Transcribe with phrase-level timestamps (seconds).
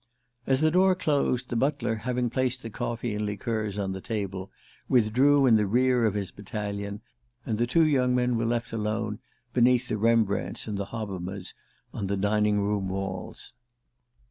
[0.47, 4.49] As the door closed, the butler, having placed the coffee and liqueurs on the table,
[4.89, 7.01] withdrew in the rear of his battalion,
[7.45, 9.19] and the two young men were left alone
[9.53, 11.53] beneath the Rembrandts and Hobbemas
[11.93, 13.53] on the dining room walls.